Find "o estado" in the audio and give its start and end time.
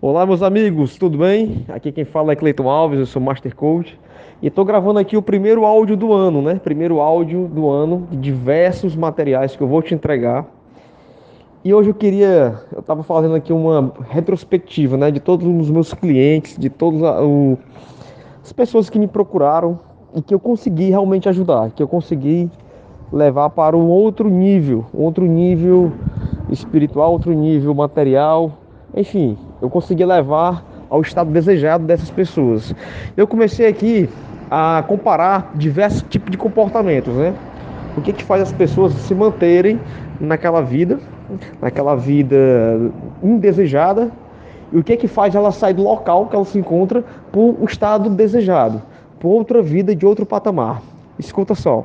47.40-48.08